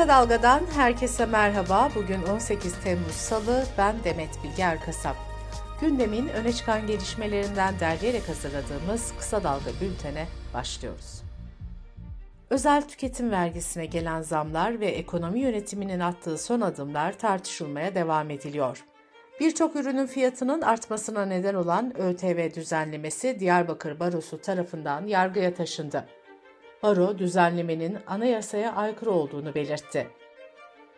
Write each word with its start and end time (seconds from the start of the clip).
Kısa 0.00 0.12
Dalga'dan 0.12 0.62
herkese 0.74 1.26
merhaba. 1.26 1.88
Bugün 1.94 2.22
18 2.22 2.74
Temmuz 2.84 3.12
Salı, 3.12 3.64
ben 3.78 3.96
Demet 4.04 4.30
Bilge 4.44 4.62
Erkasap. 4.62 5.16
Gündemin 5.80 6.28
öne 6.28 6.52
çıkan 6.52 6.86
gelişmelerinden 6.86 7.74
derleyerek 7.80 8.28
hazırladığımız 8.28 9.12
Kısa 9.18 9.42
Dalga 9.42 9.70
bültene 9.80 10.26
başlıyoruz. 10.54 11.22
Özel 12.50 12.88
tüketim 12.88 13.30
vergisine 13.30 13.86
gelen 13.86 14.22
zamlar 14.22 14.80
ve 14.80 14.86
ekonomi 14.86 15.40
yönetiminin 15.40 16.00
attığı 16.00 16.38
son 16.38 16.60
adımlar 16.60 17.18
tartışılmaya 17.18 17.94
devam 17.94 18.30
ediliyor. 18.30 18.84
Birçok 19.40 19.76
ürünün 19.76 20.06
fiyatının 20.06 20.62
artmasına 20.62 21.26
neden 21.26 21.54
olan 21.54 22.00
ÖTV 22.00 22.54
düzenlemesi 22.54 23.40
Diyarbakır 23.40 24.00
Barosu 24.00 24.40
tarafından 24.40 25.06
yargıya 25.06 25.54
taşındı. 25.54 26.06
Baro 26.82 27.18
düzenlemenin 27.18 27.98
anayasaya 28.06 28.72
aykırı 28.72 29.10
olduğunu 29.10 29.54
belirtti. 29.54 30.06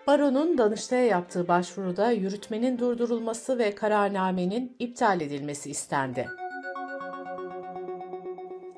Baro'nun 0.07 0.59
Danıştay'a 0.59 1.05
yaptığı 1.05 1.49
başvuruda 1.49 2.11
yürütmenin 2.11 2.79
durdurulması 2.79 3.59
ve 3.59 3.75
kararnamenin 3.75 4.77
iptal 4.79 5.21
edilmesi 5.21 5.71
istendi. 5.71 6.29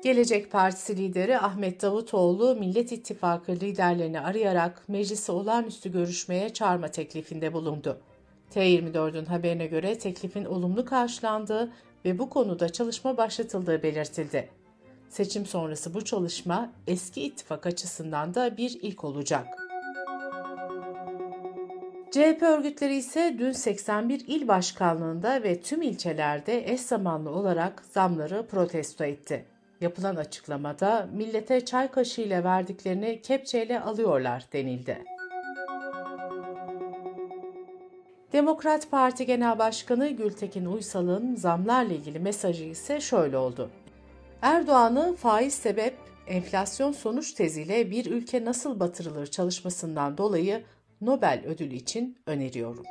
Gelecek 0.03 0.51
Partisi 0.51 0.97
lideri 0.97 1.39
Ahmet 1.39 1.81
Davutoğlu, 1.81 2.55
Millet 2.55 2.91
İttifakı 2.91 3.51
liderlerini 3.51 4.19
arayarak 4.19 4.89
meclisi 4.89 5.31
olağanüstü 5.31 5.91
görüşmeye 5.91 6.49
çağırma 6.49 6.87
teklifinde 6.87 7.53
bulundu. 7.53 7.97
T24'ün 8.55 9.25
haberine 9.25 9.65
göre 9.65 9.97
teklifin 9.97 10.45
olumlu 10.45 10.85
karşılandığı 10.85 11.71
ve 12.05 12.19
bu 12.19 12.29
konuda 12.29 12.69
çalışma 12.69 13.17
başlatıldığı 13.17 13.83
belirtildi. 13.83 14.49
Seçim 15.15 15.45
sonrası 15.45 15.93
bu 15.93 16.05
çalışma 16.05 16.69
eski 16.87 17.23
ittifak 17.23 17.65
açısından 17.65 18.33
da 18.33 18.57
bir 18.57 18.79
ilk 18.81 19.03
olacak. 19.03 19.47
CHP 22.11 22.41
örgütleri 22.41 22.95
ise 22.95 23.35
dün 23.39 23.51
81 23.51 24.23
il 24.27 24.47
başkanlığında 24.47 25.43
ve 25.43 25.61
tüm 25.61 25.81
ilçelerde 25.81 26.71
eş 26.71 26.81
zamanlı 26.81 27.29
olarak 27.29 27.83
zamları 27.91 28.47
protesto 28.47 29.03
etti. 29.03 29.45
Yapılan 29.81 30.15
açıklamada 30.15 31.09
millete 31.13 31.65
çay 31.65 31.91
kaşığıyla 31.91 32.43
verdiklerini 32.43 33.21
kepçeyle 33.21 33.81
alıyorlar 33.81 34.45
denildi. 34.53 35.03
Demokrat 38.33 38.91
Parti 38.91 39.25
Genel 39.25 39.59
Başkanı 39.59 40.09
Gültekin 40.09 40.65
Uysal'ın 40.65 41.35
zamlarla 41.35 41.93
ilgili 41.93 42.19
mesajı 42.19 42.63
ise 42.63 43.01
şöyle 43.01 43.37
oldu. 43.37 43.69
Erdoğan'ı 44.41 45.15
faiz 45.15 45.53
sebep, 45.53 45.97
enflasyon 46.27 46.91
sonuç 46.91 47.33
teziyle 47.33 47.91
bir 47.91 48.11
ülke 48.11 48.45
nasıl 48.45 48.79
batırılır 48.79 49.27
çalışmasından 49.27 50.17
dolayı 50.17 50.63
Nobel 51.01 51.43
ödülü 51.45 51.75
için 51.75 52.17
öneriyorum. 52.25 52.83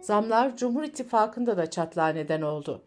Zamlar 0.00 0.56
Cumhur 0.56 0.82
İttifakı'nda 0.82 1.56
da 1.56 1.70
çatlağa 1.70 2.08
neden 2.08 2.42
oldu. 2.42 2.82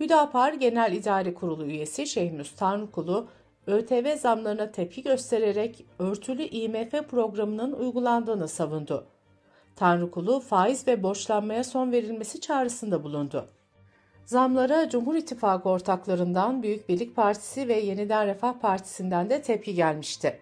Hüdapar 0.00 0.52
Genel 0.52 0.92
İdare 0.92 1.34
Kurulu 1.34 1.64
üyesi 1.64 2.06
Şehnüz 2.06 2.56
Tanrıkulu, 2.56 3.28
ÖTV 3.66 4.16
zamlarına 4.16 4.72
tepki 4.72 5.02
göstererek 5.02 5.86
örtülü 5.98 6.42
IMF 6.42 7.08
programının 7.10 7.72
uygulandığını 7.72 8.48
savundu. 8.48 9.06
Tanrıkulu 9.76 10.40
faiz 10.40 10.86
ve 10.86 11.02
borçlanmaya 11.02 11.64
son 11.64 11.92
verilmesi 11.92 12.40
çağrısında 12.40 13.04
bulundu. 13.04 13.48
Zamlara 14.28 14.88
Cumhur 14.88 15.14
İttifakı 15.14 15.68
ortaklarından 15.68 16.62
Büyük 16.62 16.88
Birlik 16.88 17.16
Partisi 17.16 17.68
ve 17.68 17.80
Yeniden 17.80 18.26
Refah 18.26 18.52
Partisi'nden 18.60 19.30
de 19.30 19.42
tepki 19.42 19.74
gelmişti. 19.74 20.38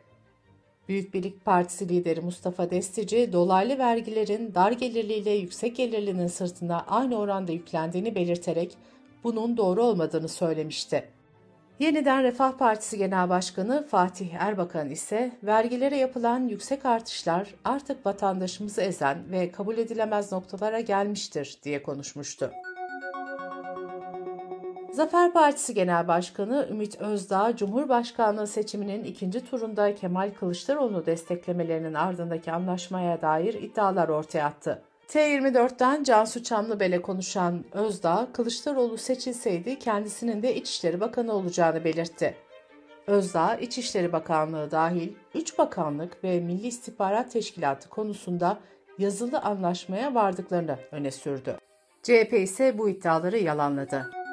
Büyük 0.88 1.14
Birlik 1.14 1.44
Partisi 1.44 1.88
lideri 1.88 2.20
Mustafa 2.20 2.70
Destici, 2.70 3.32
dolaylı 3.32 3.78
vergilerin 3.78 4.54
dar 4.54 4.72
gelirliyle 4.72 5.30
yüksek 5.30 5.76
gelirlinin 5.76 6.26
sırtına 6.26 6.84
aynı 6.88 7.18
oranda 7.18 7.52
yüklendiğini 7.52 8.14
belirterek 8.14 8.76
bunun 9.24 9.56
doğru 9.56 9.82
olmadığını 9.82 10.28
söylemişti. 10.28 11.08
Yeniden 11.78 12.22
Refah 12.22 12.52
Partisi 12.52 12.98
Genel 12.98 13.28
Başkanı 13.28 13.86
Fatih 13.86 14.34
Erbakan 14.34 14.90
ise 14.90 15.32
vergilere 15.42 15.96
yapılan 15.96 16.48
yüksek 16.48 16.86
artışlar 16.86 17.54
artık 17.64 18.06
vatandaşımızı 18.06 18.80
ezen 18.80 19.30
ve 19.30 19.50
kabul 19.50 19.78
edilemez 19.78 20.32
noktalara 20.32 20.80
gelmiştir 20.80 21.58
diye 21.62 21.82
konuşmuştu. 21.82 22.52
Zafer 24.96 25.32
Partisi 25.32 25.74
Genel 25.74 26.08
Başkanı 26.08 26.68
Ümit 26.70 27.00
Özdağ, 27.00 27.56
Cumhurbaşkanlığı 27.56 28.46
seçiminin 28.46 29.04
ikinci 29.04 29.44
turunda 29.44 29.94
Kemal 29.94 30.30
Kılıçdaroğlu'nu 30.30 31.06
desteklemelerinin 31.06 31.94
ardındaki 31.94 32.52
anlaşmaya 32.52 33.22
dair 33.22 33.54
iddialar 33.54 34.08
ortaya 34.08 34.46
attı. 34.46 34.82
T24'ten 35.08 36.02
Cansu 36.02 36.42
Çamlıbel'e 36.42 37.02
konuşan 37.02 37.64
Özdağ, 37.72 38.28
Kılıçdaroğlu 38.32 38.98
seçilseydi 38.98 39.78
kendisinin 39.78 40.42
de 40.42 40.54
İçişleri 40.54 41.00
Bakanı 41.00 41.32
olacağını 41.32 41.84
belirtti. 41.84 42.34
Özdağ, 43.06 43.56
İçişleri 43.56 44.12
Bakanlığı 44.12 44.70
dahil 44.70 45.12
3 45.34 45.58
bakanlık 45.58 46.24
ve 46.24 46.40
Milli 46.40 46.66
İstihbarat 46.66 47.32
Teşkilatı 47.32 47.88
konusunda 47.88 48.58
yazılı 48.98 49.38
anlaşmaya 49.38 50.14
vardıklarını 50.14 50.78
öne 50.92 51.10
sürdü. 51.10 51.56
CHP 52.02 52.32
ise 52.32 52.78
bu 52.78 52.88
iddiaları 52.88 53.38
yalanladı. 53.38 54.25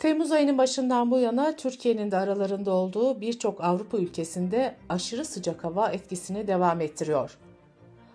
Temmuz 0.00 0.32
ayının 0.32 0.58
başından 0.58 1.10
bu 1.10 1.18
yana 1.18 1.56
Türkiye'nin 1.56 2.10
de 2.10 2.16
aralarında 2.16 2.70
olduğu 2.70 3.20
birçok 3.20 3.64
Avrupa 3.64 3.98
ülkesinde 3.98 4.76
aşırı 4.88 5.24
sıcak 5.24 5.64
hava 5.64 5.88
etkisini 5.88 6.46
devam 6.46 6.80
ettiriyor. 6.80 7.38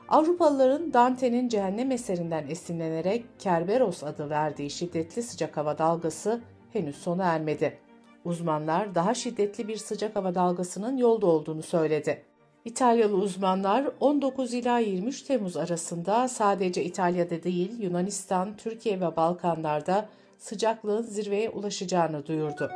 Avrupalıların 0.09 0.93
Dante'nin 0.93 1.49
cehennem 1.49 1.91
eserinden 1.91 2.47
esinlenerek 2.47 3.25
Kerberos 3.39 4.03
adı 4.03 4.29
verdiği 4.29 4.69
şiddetli 4.69 5.23
sıcak 5.23 5.57
hava 5.57 5.77
dalgası 5.77 6.41
henüz 6.73 6.95
sona 6.95 7.23
ermedi. 7.23 7.77
Uzmanlar 8.25 8.95
daha 8.95 9.13
şiddetli 9.13 9.67
bir 9.67 9.77
sıcak 9.77 10.15
hava 10.15 10.35
dalgasının 10.35 10.97
yolda 10.97 11.25
olduğunu 11.25 11.63
söyledi. 11.63 12.21
İtalyalı 12.65 13.15
uzmanlar 13.15 13.87
19 13.99 14.53
ila 14.53 14.79
23 14.79 15.21
Temmuz 15.21 15.57
arasında 15.57 16.27
sadece 16.27 16.83
İtalya'da 16.83 17.43
değil 17.43 17.79
Yunanistan, 17.79 18.57
Türkiye 18.57 19.01
ve 19.01 19.15
Balkanlarda 19.15 20.09
sıcaklığın 20.37 21.01
zirveye 21.01 21.49
ulaşacağını 21.49 22.25
duyurdu. 22.25 22.71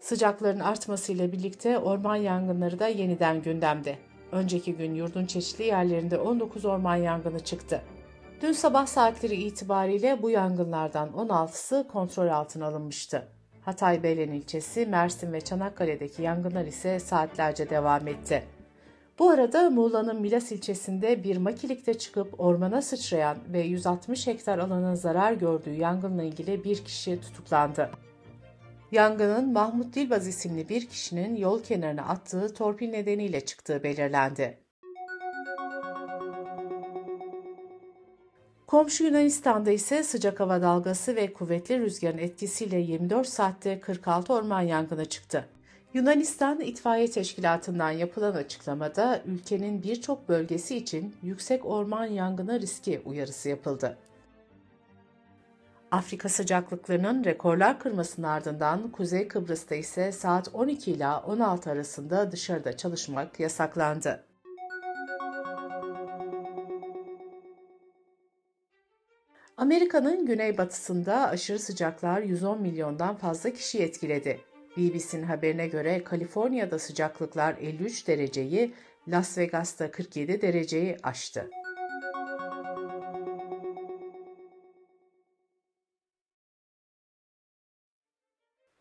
Sıcakların 0.00 0.60
artmasıyla 0.60 1.32
birlikte 1.32 1.78
orman 1.78 2.16
yangınları 2.16 2.78
da 2.78 2.88
yeniden 2.88 3.42
gündemde. 3.42 3.98
Önceki 4.32 4.74
gün 4.74 4.94
yurdun 4.94 5.26
çeşitli 5.26 5.64
yerlerinde 5.64 6.18
19 6.18 6.64
orman 6.64 6.96
yangını 6.96 7.40
çıktı. 7.40 7.82
Dün 8.42 8.52
sabah 8.52 8.86
saatleri 8.86 9.34
itibariyle 9.34 10.22
bu 10.22 10.30
yangınlardan 10.30 11.08
16'sı 11.08 11.88
kontrol 11.92 12.28
altına 12.28 12.66
alınmıştı. 12.66 13.28
Hatay 13.60 14.02
Beylen 14.02 14.32
ilçesi, 14.32 14.86
Mersin 14.86 15.32
ve 15.32 15.40
Çanakkale'deki 15.40 16.22
yangınlar 16.22 16.64
ise 16.64 16.98
saatlerce 16.98 17.70
devam 17.70 18.08
etti. 18.08 18.42
Bu 19.18 19.30
arada 19.30 19.70
Muğla'nın 19.70 20.20
Milas 20.20 20.52
ilçesinde 20.52 21.24
bir 21.24 21.36
makilikte 21.36 21.98
çıkıp 21.98 22.40
ormana 22.40 22.82
sıçrayan 22.82 23.36
ve 23.52 23.60
160 23.60 24.26
hektar 24.26 24.58
alanın 24.58 24.94
zarar 24.94 25.32
gördüğü 25.32 25.74
yangınla 25.74 26.22
ilgili 26.22 26.64
bir 26.64 26.84
kişi 26.84 27.20
tutuklandı. 27.20 27.90
Yangının 28.92 29.52
Mahmut 29.52 29.94
Dilbaz 29.94 30.26
isimli 30.26 30.68
bir 30.68 30.86
kişinin 30.86 31.36
yol 31.36 31.62
kenarına 31.62 32.02
attığı 32.02 32.54
torpil 32.54 32.90
nedeniyle 32.90 33.40
çıktığı 33.40 33.82
belirlendi. 33.82 34.58
Komşu 38.66 39.04
Yunanistan'da 39.04 39.70
ise 39.70 40.02
sıcak 40.02 40.40
hava 40.40 40.62
dalgası 40.62 41.16
ve 41.16 41.32
kuvvetli 41.32 41.80
rüzgarın 41.80 42.18
etkisiyle 42.18 42.78
24 42.78 43.28
saatte 43.28 43.80
46 43.80 44.32
orman 44.32 44.60
yangını 44.60 45.04
çıktı. 45.04 45.48
Yunanistan 45.94 46.60
İtfaiye 46.60 47.10
Teşkilatı'ndan 47.10 47.90
yapılan 47.90 48.34
açıklamada 48.34 49.22
ülkenin 49.26 49.82
birçok 49.82 50.28
bölgesi 50.28 50.76
için 50.76 51.16
yüksek 51.22 51.66
orman 51.66 52.06
yangını 52.06 52.60
riski 52.60 53.02
uyarısı 53.04 53.48
yapıldı. 53.48 53.98
Afrika 55.90 56.28
sıcaklıklarının 56.28 57.24
rekorlar 57.24 57.80
kırmasının 57.80 58.26
ardından 58.26 58.90
Kuzey 58.90 59.28
Kıbrıs'ta 59.28 59.74
ise 59.74 60.12
saat 60.12 60.54
12 60.54 60.92
ila 60.92 61.20
16 61.20 61.70
arasında 61.70 62.32
dışarıda 62.32 62.76
çalışmak 62.76 63.40
yasaklandı. 63.40 64.24
Amerika'nın 69.56 70.26
güneybatısında 70.26 71.28
aşırı 71.28 71.58
sıcaklar 71.58 72.20
110 72.20 72.62
milyondan 72.62 73.16
fazla 73.16 73.50
kişi 73.50 73.82
etkiledi. 73.82 74.51
BBC'nin 74.76 75.22
haberine 75.22 75.68
göre 75.68 76.04
Kaliforniya'da 76.04 76.78
sıcaklıklar 76.78 77.56
53 77.60 78.08
dereceyi, 78.08 78.74
Las 79.08 79.38
Vegas'ta 79.38 79.90
47 79.90 80.42
dereceyi 80.42 80.96
aştı. 81.02 81.50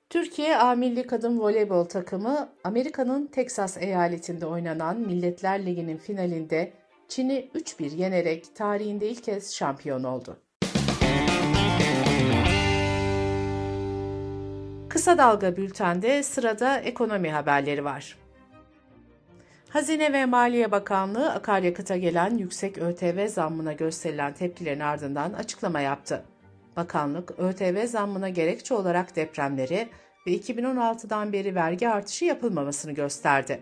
Türkiye 0.10 0.58
A 0.58 0.76
Milli 0.76 1.08
Kadın 1.08 1.40
Voleybol 1.40 1.86
takımı 1.86 2.54
Amerika'nın 2.64 3.28
Teksas 3.28 3.78
eyaletinde 3.78 4.46
oynanan 4.46 5.00
Milletler 5.00 5.66
Ligi'nin 5.66 5.98
finalinde 5.98 6.74
Çin'i 7.08 7.50
3-1 7.56 7.96
yenerek 7.96 8.56
tarihinde 8.56 9.10
ilk 9.10 9.24
kez 9.24 9.56
şampiyon 9.56 10.04
oldu. 10.04 10.38
Kısa 14.94 15.18
Dalga 15.18 15.58
Bülten'de 15.58 16.24
sırada 16.24 16.80
ekonomi 16.80 17.32
haberleri 17.32 17.86
var. 17.86 18.18
Hazine 19.70 20.14
ve 20.14 20.26
Maliye 20.26 20.72
Bakanlığı 20.72 21.32
akaryakıta 21.32 21.98
gelen 21.98 22.38
yüksek 22.38 22.78
ÖTV 22.78 23.28
zammına 23.28 23.74
gösterilen 23.74 24.34
tepkilerin 24.34 24.80
ardından 24.80 25.34
açıklama 25.34 25.80
yaptı. 25.80 26.24
Bakanlık, 26.76 27.40
ÖTV 27.40 27.88
zammına 27.88 28.30
gerekçe 28.30 28.74
olarak 28.74 29.16
depremleri 29.16 29.90
ve 30.28 30.32
2016'dan 30.32 31.34
beri 31.34 31.56
vergi 31.56 31.90
artışı 31.90 32.26
yapılmamasını 32.26 32.92
gösterdi. 32.92 33.62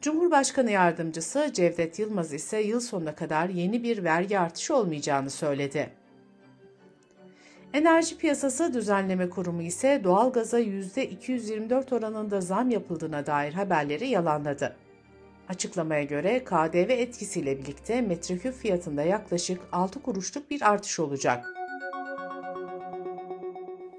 Cumhurbaşkanı 0.00 0.70
Yardımcısı 0.70 1.50
Cevdet 1.52 1.98
Yılmaz 1.98 2.32
ise 2.32 2.60
yıl 2.60 2.80
sonuna 2.80 3.14
kadar 3.14 3.48
yeni 3.48 3.82
bir 3.82 4.04
vergi 4.04 4.38
artışı 4.38 4.76
olmayacağını 4.76 5.30
söyledi. 5.30 5.99
Enerji 7.72 8.18
Piyasası 8.18 8.74
Düzenleme 8.74 9.30
Kurumu 9.30 9.62
ise 9.62 10.00
doğalgaza 10.04 10.60
%224 10.60 11.94
oranında 11.94 12.40
zam 12.40 12.70
yapıldığına 12.70 13.26
dair 13.26 13.52
haberleri 13.52 14.08
yalanladı. 14.08 14.76
Açıklamaya 15.48 16.02
göre 16.02 16.44
KDV 16.44 16.90
etkisiyle 16.90 17.58
birlikte 17.58 18.00
metreküp 18.00 18.54
fiyatında 18.54 19.02
yaklaşık 19.02 19.60
6 19.72 20.02
kuruşluk 20.02 20.50
bir 20.50 20.70
artış 20.70 21.00
olacak. 21.00 21.46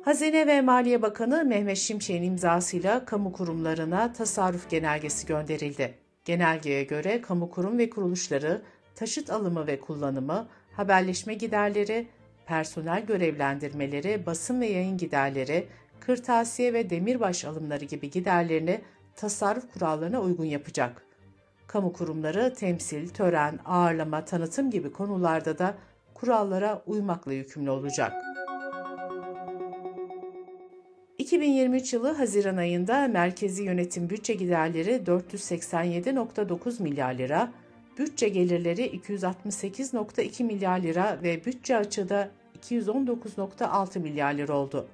Hazine 0.05 0.47
ve 0.47 0.61
Maliye 0.61 1.01
Bakanı 1.01 1.45
Mehmet 1.45 1.77
Şimşek'in 1.77 2.23
imzasıyla 2.23 3.05
kamu 3.05 3.31
kurumlarına 3.33 4.13
tasarruf 4.13 4.69
genelgesi 4.69 5.27
gönderildi. 5.27 5.93
Genelgeye 6.25 6.83
göre 6.83 7.21
kamu 7.21 7.49
kurum 7.49 7.77
ve 7.77 7.89
kuruluşları 7.89 8.61
taşıt 8.95 9.29
alımı 9.29 9.67
ve 9.67 9.79
kullanımı, 9.79 10.47
haberleşme 10.71 11.33
giderleri, 11.33 12.07
personel 12.45 13.05
görevlendirmeleri, 13.05 14.25
basın 14.25 14.61
ve 14.61 14.67
yayın 14.67 14.97
giderleri, 14.97 15.67
kırtasiye 15.99 16.73
ve 16.73 16.89
demirbaş 16.89 17.45
alımları 17.45 17.85
gibi 17.85 18.09
giderlerini 18.09 18.81
tasarruf 19.15 19.73
kurallarına 19.73 20.21
uygun 20.21 20.45
yapacak. 20.45 21.05
Kamu 21.67 21.93
kurumları 21.93 22.53
temsil, 22.53 23.09
tören, 23.09 23.59
ağırlama, 23.65 24.25
tanıtım 24.25 24.71
gibi 24.71 24.91
konularda 24.91 25.57
da 25.57 25.75
kurallara 26.13 26.83
uymakla 26.85 27.33
yükümlü 27.33 27.69
olacak. 27.69 28.13
2023 31.17 31.93
yılı 31.93 32.11
Haziran 32.11 32.57
ayında 32.57 33.07
merkezi 33.07 33.63
yönetim 33.63 34.09
bütçe 34.09 34.33
giderleri 34.33 34.91
487.9 34.91 36.83
milyar 36.83 37.13
lira, 37.13 37.51
bütçe 38.01 38.29
gelirleri 38.29 38.99
268.2 38.99 40.43
milyar 40.43 40.79
lira 40.79 41.19
ve 41.23 41.45
bütçe 41.45 41.77
açığı 41.77 42.09
da 42.09 42.29
219.6 42.61 43.99
milyar 43.99 44.33
lira 44.33 44.53
oldu. 44.53 44.87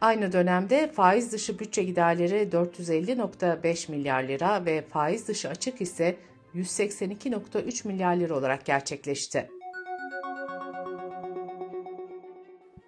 Aynı 0.00 0.32
dönemde 0.32 0.92
faiz 0.92 1.32
dışı 1.32 1.58
bütçe 1.58 1.82
giderleri 1.82 2.48
450.5 2.52 3.90
milyar 3.90 4.22
lira 4.22 4.64
ve 4.64 4.82
faiz 4.82 5.28
dışı 5.28 5.48
açık 5.48 5.80
ise 5.80 6.16
182.3 6.54 7.88
milyar 7.88 8.16
lira 8.16 8.34
olarak 8.34 8.64
gerçekleşti. 8.64 9.48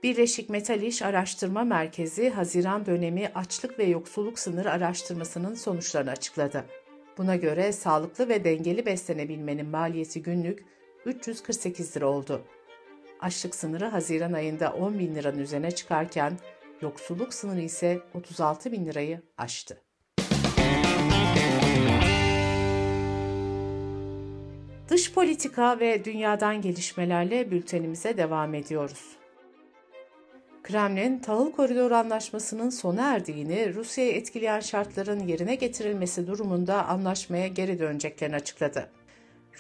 Birleşik 0.03 0.51
Metal 0.51 0.83
İş 0.83 1.03
Araştırma 1.03 1.65
Merkezi 1.65 2.31
Haziran 2.31 2.87
dönemi 2.87 3.31
açlık 3.35 3.79
ve 3.79 3.85
yoksulluk 3.85 4.39
sınırı 4.39 4.71
araştırmasının 4.71 5.55
sonuçlarını 5.55 6.11
açıkladı. 6.11 6.65
Buna 7.19 7.37
göre 7.37 7.73
sağlıklı 7.73 8.29
ve 8.29 8.45
dengeli 8.45 8.87
beslenebilmenin 8.87 9.67
maliyeti 9.67 10.23
günlük 10.23 10.65
348 11.07 11.97
lira 11.97 12.07
oldu. 12.07 12.43
Açlık 13.21 13.55
sınırı 13.55 13.87
Haziran 13.87 14.33
ayında 14.33 14.73
10 14.73 14.99
bin 14.99 15.15
liranın 15.15 15.39
üzerine 15.39 15.71
çıkarken 15.71 16.39
yoksulluk 16.83 17.35
sınırı 17.35 17.61
ise 17.61 18.01
36 18.15 18.73
bin 18.73 18.87
lirayı 18.87 19.23
aştı. 19.39 19.81
Dış 24.89 25.13
politika 25.13 25.81
ve 25.81 26.05
dünyadan 26.05 26.61
gelişmelerle 26.61 27.51
bültenimize 27.51 28.17
devam 28.17 28.55
ediyoruz. 28.55 29.24
Kremlin, 30.65 31.19
tahıl 31.19 31.53
koridoru 31.53 31.95
anlaşmasının 31.95 32.71
sona 32.71 33.15
erdiğini, 33.15 33.75
Rusya'yı 33.75 34.13
etkileyen 34.13 34.61
şartların 34.61 35.29
yerine 35.29 35.55
getirilmesi 35.55 36.27
durumunda 36.27 36.87
anlaşmaya 36.87 37.49
geri 37.49 37.79
döneceklerini 37.79 38.37
açıkladı. 38.37 38.91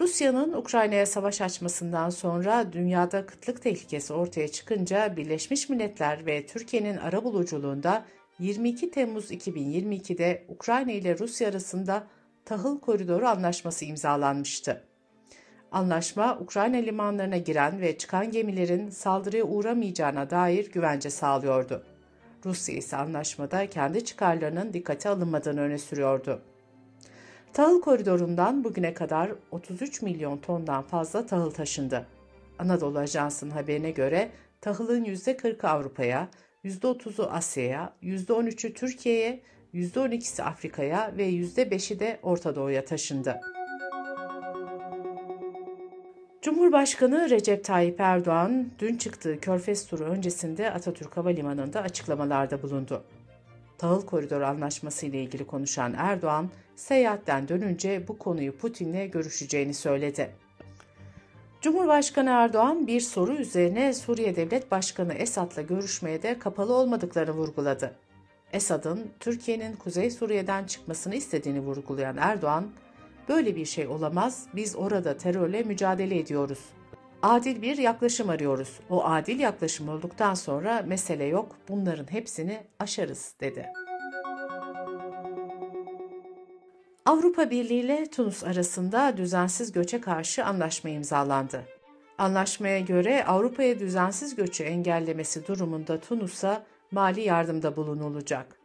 Rusya'nın 0.01 0.53
Ukrayna'ya 0.53 1.06
savaş 1.06 1.41
açmasından 1.41 2.11
sonra 2.11 2.73
dünyada 2.73 3.27
kıtlık 3.27 3.62
tehlikesi 3.62 4.12
ortaya 4.12 4.49
çıkınca 4.49 5.17
Birleşmiş 5.17 5.69
Milletler 5.69 6.27
ve 6.27 6.47
Türkiye'nin 6.47 6.97
arabuluculuğunda 6.97 8.05
22 8.39 8.91
Temmuz 8.91 9.31
2022'de 9.31 10.45
Ukrayna 10.49 10.93
ile 10.93 11.19
Rusya 11.19 11.49
arasında 11.49 12.06
tahıl 12.45 12.81
koridoru 12.81 13.27
anlaşması 13.27 13.85
imzalanmıştı. 13.85 14.85
Anlaşma, 15.75 16.38
Ukrayna 16.41 16.76
limanlarına 16.76 17.37
giren 17.37 17.81
ve 17.81 17.99
çıkan 17.99 18.31
gemilerin 18.31 18.91
saldırıya 18.91 19.44
uğramayacağına 19.44 20.31
dair 20.31 20.73
güvence 20.73 21.11
sağlıyordu. 21.11 21.85
Rusya 22.44 22.75
ise 22.75 22.97
anlaşmada 22.97 23.71
kendi 23.71 24.05
çıkarlarının 24.05 24.73
dikkate 24.73 25.09
alınmadığını 25.09 25.61
öne 25.61 25.79
sürüyordu. 25.79 26.43
Tahıl 27.53 27.81
koridorundan 27.81 28.65
bugüne 28.65 28.94
kadar 28.94 29.32
33 29.50 30.03
milyon 30.03 30.38
tondan 30.38 30.82
fazla 30.82 31.26
tahıl 31.26 31.50
taşındı. 31.50 32.06
Anadolu 32.59 32.99
Ajansı'nın 32.99 33.50
haberine 33.50 33.91
göre 33.91 34.31
tahılın 34.61 35.05
%40'ı 35.05 35.70
Avrupa'ya, 35.70 36.29
%30'u 36.65 37.25
Asya'ya, 37.25 37.93
%13'ü 38.03 38.73
Türkiye'ye, 38.75 39.43
%12'si 39.75 40.43
Afrika'ya 40.43 41.12
ve 41.17 41.31
%5'i 41.31 42.00
de 42.00 42.19
Orta 42.23 42.55
Doğu'ya 42.55 42.85
taşındı. 42.85 43.41
Cumhurbaşkanı 46.44 47.31
Recep 47.31 47.64
Tayyip 47.64 48.00
Erdoğan 48.00 48.70
dün 48.79 48.96
çıktığı 48.96 49.41
Körfez 49.41 49.87
turu 49.87 50.05
öncesinde 50.05 50.70
Atatürk 50.70 51.17
Havalimanı'nda 51.17 51.81
açıklamalarda 51.81 52.62
bulundu. 52.62 53.05
Tahıl 53.79 54.06
Koridoru 54.06 54.46
Anlaşması 54.46 55.06
ile 55.06 55.22
ilgili 55.22 55.46
konuşan 55.46 55.94
Erdoğan, 55.98 56.51
seyahatten 56.77 57.48
dönünce 57.48 58.08
bu 58.08 58.19
konuyu 58.19 58.56
Putin'le 58.56 59.10
görüşeceğini 59.10 59.74
söyledi. 59.74 60.31
Cumhurbaşkanı 61.60 62.31
Erdoğan 62.31 62.86
bir 62.86 63.01
soru 63.01 63.34
üzerine 63.34 63.93
Suriye 63.93 64.36
Devlet 64.36 64.70
Başkanı 64.70 65.15
Esad'la 65.15 65.63
görüşmeye 65.63 66.22
de 66.22 66.39
kapalı 66.39 66.74
olmadıklarını 66.74 67.32
vurguladı. 67.32 67.94
Esad'ın 68.53 69.10
Türkiye'nin 69.20 69.77
Kuzey 69.77 70.10
Suriye'den 70.10 70.65
çıkmasını 70.65 71.15
istediğini 71.15 71.60
vurgulayan 71.60 72.17
Erdoğan, 72.17 72.70
Böyle 73.29 73.57
bir 73.57 73.65
şey 73.65 73.87
olamaz. 73.87 74.47
Biz 74.55 74.77
orada 74.77 75.17
terörle 75.17 75.63
mücadele 75.63 76.19
ediyoruz. 76.19 76.59
Adil 77.23 77.63
bir 77.63 77.79
yaklaşım 77.79 78.29
arıyoruz. 78.31 78.81
O 78.91 79.05
adil 79.05 79.41
yaklaşım 79.41 79.89
olduktan 79.89 80.35
sonra 80.35 80.85
mesele 80.87 81.25
yok. 81.25 81.57
Bunların 81.69 82.13
hepsini 82.13 82.63
aşarız 82.79 83.35
dedi. 83.41 83.67
Avrupa 87.07 87.51
Birliği 87.51 87.81
ile 87.81 88.11
Tunus 88.11 88.45
arasında 88.45 89.17
düzensiz 89.17 89.73
göçe 89.73 90.01
karşı 90.01 90.45
anlaşma 90.45 90.91
imzalandı. 90.91 91.65
Anlaşmaya 92.19 92.81
göre 92.81 93.25
Avrupa'ya 93.25 93.79
düzensiz 93.79 94.37
göçü 94.37 94.65
engellemesi 94.65 95.47
durumunda 95.47 96.01
Tunus'a 96.01 96.63
mali 96.91 97.21
yardımda 97.21 97.77
bulunulacak. 97.77 98.64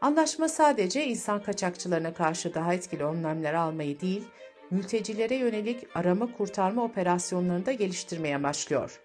Anlaşma 0.00 0.48
sadece 0.48 1.06
insan 1.06 1.42
kaçakçılarına 1.42 2.14
karşı 2.14 2.54
daha 2.54 2.74
etkili 2.74 3.04
önlemler 3.04 3.54
almayı 3.54 4.00
değil, 4.00 4.24
mültecilere 4.70 5.34
yönelik 5.34 5.86
arama 5.94 6.32
kurtarma 6.32 6.84
operasyonlarını 6.84 7.66
da 7.66 7.72
geliştirmeye 7.72 8.42
başlıyor. 8.42 9.00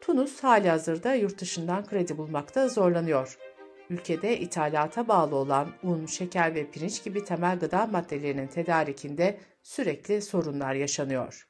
Tunus 0.00 0.44
hali 0.44 0.70
hazırda 0.70 1.14
yurt 1.14 1.40
dışından 1.40 1.86
kredi 1.86 2.18
bulmakta 2.18 2.68
zorlanıyor. 2.68 3.38
Ülkede 3.90 4.38
ithalata 4.38 5.08
bağlı 5.08 5.36
olan 5.36 5.68
un, 5.82 6.06
şeker 6.06 6.54
ve 6.54 6.70
pirinç 6.70 7.04
gibi 7.04 7.24
temel 7.24 7.58
gıda 7.58 7.86
maddelerinin 7.86 8.46
tedarikinde 8.46 9.38
sürekli 9.62 10.22
sorunlar 10.22 10.74
yaşanıyor. 10.74 11.48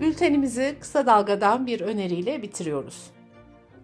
Bültenimizi 0.00 0.76
kısa 0.80 1.06
dalgadan 1.06 1.66
bir 1.66 1.80
öneriyle 1.80 2.42
bitiriyoruz 2.42 3.15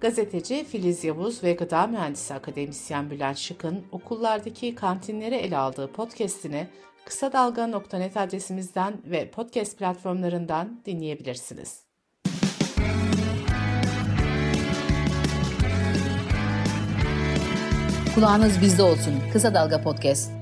gazeteci 0.02 0.64
Filiz 0.64 1.04
Yavuz 1.04 1.44
ve 1.44 1.52
gıda 1.52 1.86
mühendisi 1.86 2.34
akademisyen 2.34 3.10
Bülent 3.10 3.38
Şık'ın 3.38 3.84
okullardaki 3.92 4.74
kantinleri 4.74 5.34
ele 5.34 5.56
aldığı 5.56 5.92
podcastini 5.92 6.66
kısa 7.04 7.32
dalga.net 7.32 8.16
adresimizden 8.16 8.94
ve 9.04 9.30
podcast 9.30 9.78
platformlarından 9.78 10.80
dinleyebilirsiniz. 10.86 11.82
Kulağınız 18.14 18.60
bizde 18.60 18.82
olsun. 18.82 19.14
Kısa 19.32 19.54
Dalga 19.54 19.82
Podcast. 19.82 20.41